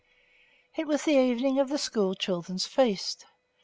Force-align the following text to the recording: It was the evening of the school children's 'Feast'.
It 0.77 0.87
was 0.87 1.03
the 1.03 1.11
evening 1.15 1.59
of 1.59 1.69
the 1.69 1.77
school 1.77 2.15
children's 2.15 2.65
'Feast'. 2.65 3.23